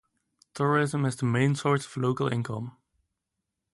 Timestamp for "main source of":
1.27-1.95